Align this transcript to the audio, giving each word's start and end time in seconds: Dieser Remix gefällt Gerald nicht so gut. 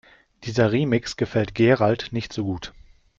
Dieser 0.45 0.71
Remix 0.71 1.15
gefällt 1.15 1.53
Gerald 1.53 2.07
nicht 2.11 2.33
so 2.33 2.43
gut. 2.45 2.73